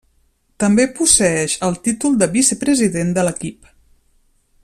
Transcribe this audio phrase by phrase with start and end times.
[0.61, 3.71] També posseeix el títol de vicepresident de l'equip.